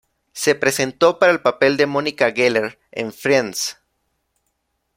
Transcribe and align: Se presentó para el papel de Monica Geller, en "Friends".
Se 0.33 0.55
presentó 0.55 1.19
para 1.19 1.31
el 1.31 1.41
papel 1.41 1.77
de 1.77 1.85
Monica 1.85 2.31
Geller, 2.31 2.79
en 2.91 3.13
"Friends". 3.13 3.77